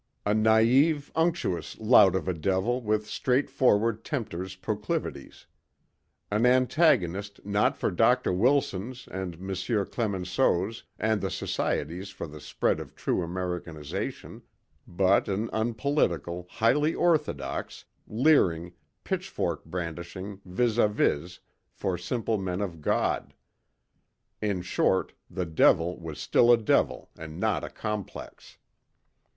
[0.25, 5.45] A naive, unctuous lout of a Devil with straightforward Tempter's proclivities.
[6.31, 8.33] An antagonist not for Dr.
[8.33, 9.85] Wilsons and M.
[9.85, 14.41] Clemenceaus and the Societies for the Spread of True Americanization,
[14.87, 18.73] but an unpolitical, highly orthodox, leering,
[19.03, 23.35] pitchfork brandishing vis â vis for simple men of God.
[24.41, 28.57] In short, the Devil was still a Devil and not a Complex.